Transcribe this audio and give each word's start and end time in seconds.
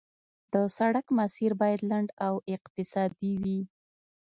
د 0.53 0.55
سړک 0.77 1.05
مسیر 1.19 1.51
باید 1.61 1.81
لنډ 1.91 2.09
او 2.25 2.33
اقتصادي 2.55 3.33
وي 3.43 3.59